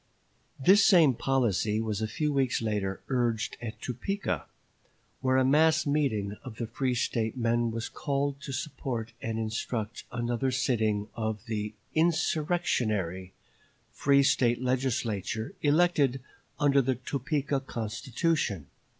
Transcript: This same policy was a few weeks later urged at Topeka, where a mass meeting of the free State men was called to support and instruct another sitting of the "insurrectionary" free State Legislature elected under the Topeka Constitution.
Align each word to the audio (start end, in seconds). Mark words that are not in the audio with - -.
This 0.59 0.83
same 0.83 1.13
policy 1.13 1.79
was 1.79 2.01
a 2.01 2.07
few 2.07 2.33
weeks 2.33 2.59
later 2.59 3.01
urged 3.07 3.55
at 3.61 3.79
Topeka, 3.79 4.47
where 5.19 5.37
a 5.37 5.45
mass 5.45 5.85
meeting 5.85 6.37
of 6.43 6.55
the 6.57 6.65
free 6.65 6.95
State 6.95 7.37
men 7.37 7.69
was 7.69 7.87
called 7.87 8.41
to 8.41 8.51
support 8.51 9.13
and 9.21 9.37
instruct 9.37 10.05
another 10.11 10.49
sitting 10.49 11.07
of 11.13 11.45
the 11.45 11.75
"insurrectionary" 11.93 13.33
free 13.91 14.23
State 14.23 14.59
Legislature 14.59 15.53
elected 15.61 16.19
under 16.59 16.81
the 16.81 16.95
Topeka 16.95 17.59
Constitution. 17.59 18.71